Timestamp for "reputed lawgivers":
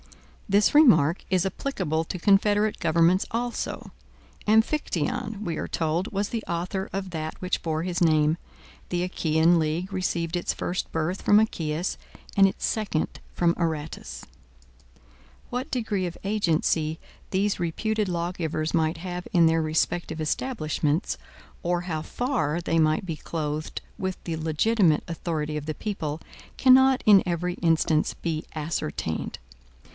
17.59-18.73